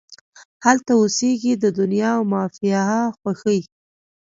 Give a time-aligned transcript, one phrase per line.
[0.65, 3.59] هلته اوسیږې د دنیا او مافیها خوښۍ